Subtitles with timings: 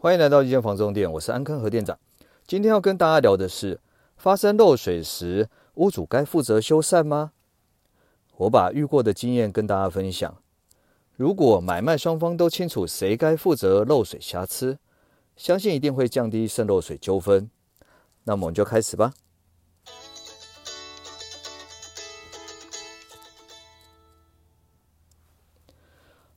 [0.00, 1.98] 欢迎来到一间房中店，我是安坑和店长。
[2.46, 3.80] 今天要跟大家聊的是，
[4.16, 7.32] 发生漏水时，屋主该负责修缮吗？
[8.36, 10.40] 我把遇过的经验跟大家分享。
[11.16, 14.78] 如果买卖双方都清楚谁该负责漏水瑕疵，
[15.34, 17.50] 相信一定会降低渗漏水纠纷。
[18.22, 19.12] 那么我们就开始吧。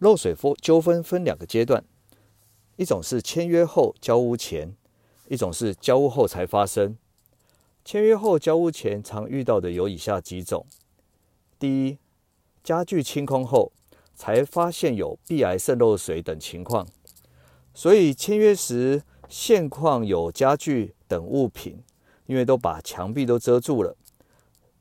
[0.00, 1.84] 漏水纠纷分两个阶段，
[2.76, 4.74] 一种是签约后交屋前，
[5.28, 6.96] 一种是交屋后才发生。
[7.84, 10.66] 签约后交屋前常遇到的有以下几种：
[11.58, 11.98] 第一，
[12.62, 13.72] 家具清空后
[14.14, 16.88] 才发现有壁癌渗漏水等情况，
[17.74, 21.82] 所以签约时现况有家具等物品，
[22.26, 23.96] 因为都把墙壁都遮住了，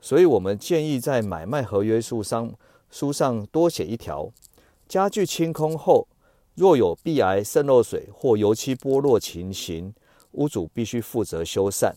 [0.00, 2.54] 所以我们建议在买卖合约书上
[2.90, 4.30] 书上多写一条。
[4.86, 6.06] 家具清空后，
[6.54, 9.92] 若有壁癌渗漏水或油漆剥落情形，
[10.32, 11.92] 屋主必须负责修缮。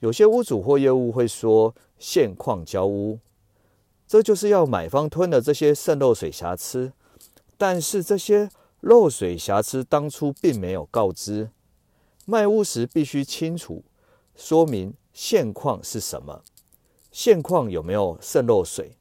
[0.00, 3.18] 有些屋主或业务会说现况交屋，
[4.06, 6.92] 这就是要买方吞了这些渗漏水瑕疵，
[7.56, 8.50] 但是这些
[8.80, 11.50] 漏水瑕疵当初并没有告知，
[12.26, 13.82] 卖屋时必须清楚
[14.36, 16.42] 说明现况是什么，
[17.10, 18.96] 现况有没有渗漏水。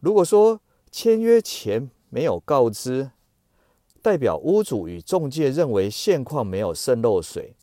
[0.00, 3.10] 如果说签约前没有告知，
[4.00, 7.56] 代表屋主与中介认为现况没有渗漏水，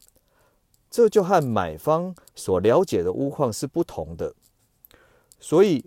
[0.89, 4.35] 这就和买方所了解的屋况是不同的，
[5.39, 5.85] 所以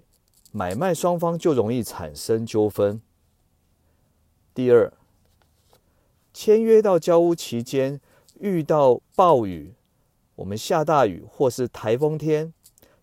[0.50, 3.02] 买卖双方就容易产生纠纷。
[4.54, 4.90] 第二，
[6.32, 8.00] 签约到交屋期间
[8.40, 9.74] 遇到暴雨，
[10.36, 12.54] 我们下大雨或是台风天，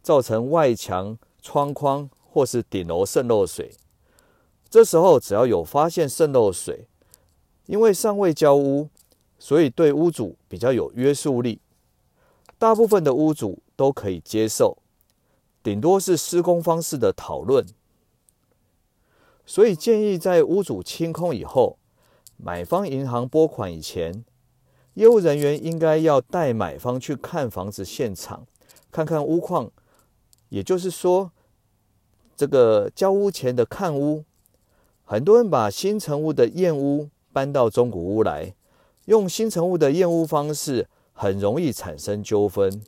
[0.01, 3.75] 造成外墙、窗框或是顶楼渗漏水。
[4.71, 6.87] 这时候只要有发现渗漏水，
[7.65, 8.87] 因为尚未交屋，
[9.37, 11.59] 所以对屋主比较有约束力。
[12.57, 14.77] 大部分的屋主都可以接受，
[15.61, 17.65] 顶多是施工方式的讨论。
[19.45, 21.77] 所以建议在屋主清空以后，
[22.37, 24.23] 买方银行拨款以前，
[24.93, 28.47] 业务人员应该要带买方去看房子现场，
[28.89, 29.69] 看看屋况，
[30.47, 31.33] 也就是说，
[32.37, 34.23] 这个交屋前的看屋。
[35.11, 38.55] 很多人把新成屋的验屋搬到中古屋来，
[39.07, 42.81] 用新成屋的验屋方式，很容易产生纠纷。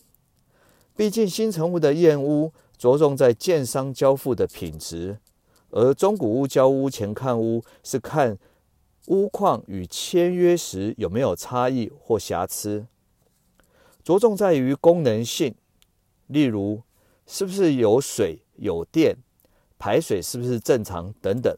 [0.95, 5.17] 毕竟新成屋的验屋着重在建商交付的品质，
[5.71, 8.37] 而中古屋交屋前看屋是看
[9.07, 12.85] 屋况与签约时有没有差异或瑕疵，
[14.01, 15.53] 着重在于功能性，
[16.27, 16.83] 例如
[17.27, 19.17] 是不是有水有电，
[19.77, 21.53] 排水是不是正常等等。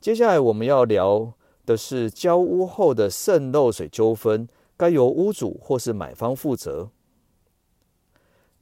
[0.00, 1.32] 接下来我们要聊
[1.66, 6.90] 的是交屋后的渗漏水纠纷，该由屋主或是买方负责。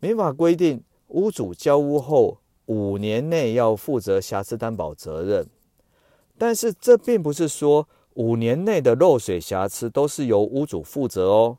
[0.00, 5.46] 民法规定，屋主交屋后五年内要负责瑕疵担保责任，
[6.38, 11.58] 但是这并不是说五年内的漏水瑕疵都是由屋主负责哦。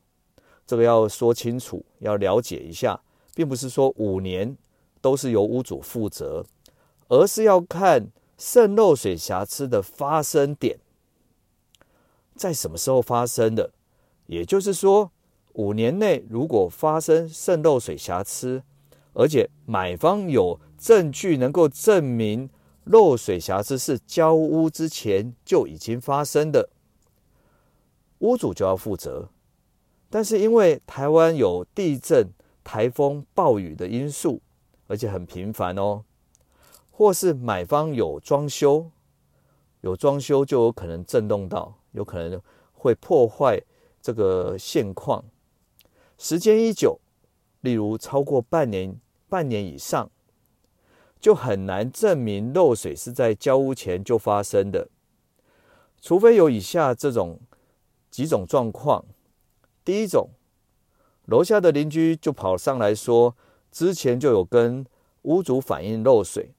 [0.65, 2.99] 这个要说清楚，要了解一下，
[3.35, 4.57] 并不是说五年
[5.01, 6.43] 都是由屋主负责，
[7.09, 8.07] 而是要看。
[8.37, 10.79] 渗漏水瑕疵的发生点
[12.35, 13.71] 在什么时候发生的？
[14.27, 15.11] 也就是说，
[15.53, 18.61] 五年内如果发生渗漏水瑕疵，
[19.13, 22.49] 而且买方有证据能够证明
[22.83, 26.69] 漏水瑕疵是交屋之前就已经发生的，
[28.19, 29.29] 屋主就要负责。
[30.09, 32.29] 但是因为台湾有地震、
[32.63, 34.41] 台风、暴雨的因素，
[34.87, 36.03] 而且很频繁哦。
[36.97, 38.89] 或是买方有装修，
[39.81, 42.41] 有装修就有可能震动到，有可能
[42.73, 43.61] 会破坏
[44.01, 45.23] 这个现况。
[46.17, 46.99] 时间一久，
[47.61, 48.99] 例如超过半年、
[49.29, 50.09] 半年以上，
[51.19, 54.89] 就很难证明漏水是在交屋前就发生的。
[56.01, 57.39] 除非有以下这种
[58.09, 59.05] 几种状况：
[59.85, 60.31] 第一种，
[61.25, 63.35] 楼下的邻居就跑上来说，
[63.71, 64.83] 之前就有跟
[65.21, 66.55] 屋主反映漏水。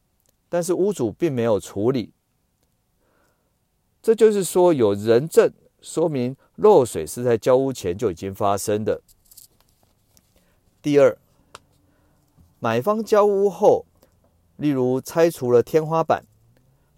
[0.48, 2.12] 但是屋主并没有处理，
[4.02, 9.02] 这就是说有人证说明漏水是在交屋前就已经发生的。
[10.80, 11.18] 第二，
[12.58, 13.84] 买方交屋后，
[14.56, 16.24] 例如拆除了天花板，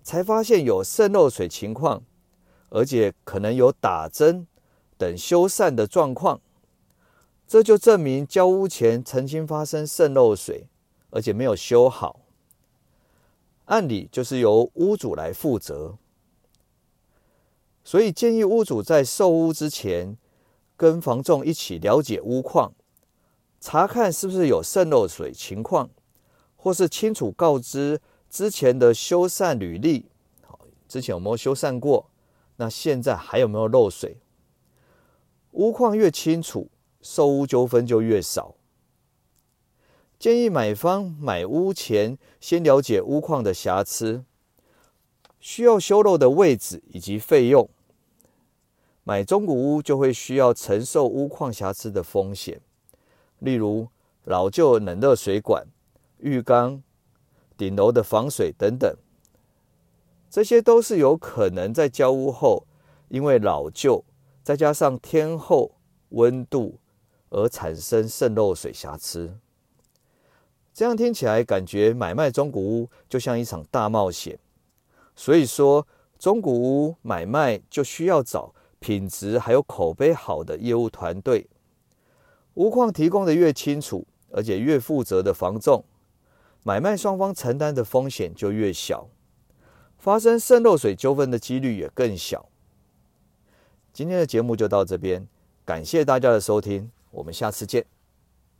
[0.02, 2.02] 才发现有渗漏水情况，
[2.68, 4.46] 而且可能有打针
[4.96, 6.40] 等修缮的状况，
[7.48, 10.68] 这就证明交屋前曾经发生渗漏水，
[11.10, 12.19] 而且没有修好。
[13.70, 15.96] 按理就是由屋主来负责，
[17.84, 20.18] 所以建议屋主在售屋之前，
[20.76, 22.72] 跟房仲一起了解屋况，
[23.60, 25.88] 查看是不是有渗漏水情况，
[26.56, 30.06] 或是清楚告知之前的修缮履历，
[30.42, 30.58] 好，
[30.88, 32.10] 之前有没有修缮过？
[32.56, 34.16] 那现在还有没有漏水？
[35.52, 36.68] 屋况越清楚，
[37.00, 38.56] 售屋纠纷就越少。
[40.20, 44.22] 建议买方买屋前先了解屋况的瑕疵。
[45.40, 47.70] 需要修漏的位置以及费用，
[49.02, 52.60] 买中古屋就会需要承受屋况瑕疵的风险，
[53.38, 53.88] 例如
[54.24, 55.66] 老旧冷热水管、
[56.18, 56.82] 浴缸、
[57.56, 58.94] 顶楼的防水等等，
[60.28, 62.66] 这些都是有可能在交屋后
[63.08, 64.04] 因为老旧，
[64.42, 65.76] 再加上天候
[66.10, 66.78] 温度
[67.30, 69.38] 而产生渗漏水瑕疵。
[70.72, 74.38] 这样听起来，感觉买卖中古屋就像一场大冒险。
[75.14, 75.86] 所以说，
[76.18, 81.46] 中古屋买卖就需要找品质还有口碑好的业务团队。
[82.54, 85.84] 屋况提供的越清楚，而且越负责的房仲，
[86.62, 89.08] 买卖双方承担的风险就越小，
[89.98, 92.48] 发生渗漏水纠纷的几率也更小。
[93.92, 95.26] 今天的节目就到这边，
[95.64, 97.99] 感谢大家的收听，我们下次见。